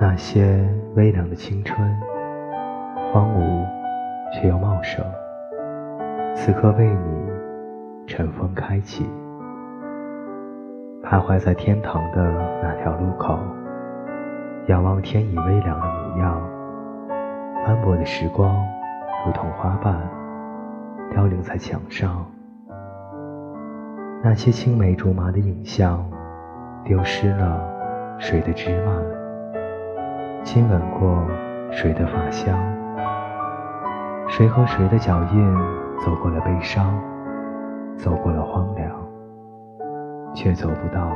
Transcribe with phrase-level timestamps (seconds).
[0.00, 1.76] 那些微凉的青春，
[3.12, 3.66] 荒芜
[4.32, 5.04] 却又茂盛，
[6.36, 7.28] 此刻为你
[8.06, 9.04] 尘封开启。
[11.02, 12.22] 徘徊在天堂的
[12.62, 13.40] 那条路口，
[14.68, 16.48] 仰望天已微凉的模样，
[17.66, 18.54] 斑驳的时光
[19.26, 20.00] 如同花瓣，
[21.10, 22.24] 凋零在墙上。
[24.22, 26.08] 那些青梅竹马的影像，
[26.84, 27.60] 丢失了
[28.20, 29.17] 谁的枝蔓？
[30.50, 31.26] 亲吻过
[31.70, 32.58] 谁的发香？
[34.30, 35.54] 谁和谁的脚印
[36.02, 36.98] 走过了悲伤，
[37.98, 38.90] 走过了荒凉？
[40.34, 41.12] 却走不到